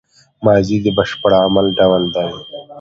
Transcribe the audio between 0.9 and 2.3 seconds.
بشپړ عمل ډول دئ.